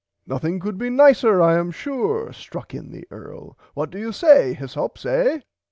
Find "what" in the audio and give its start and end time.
3.75-3.91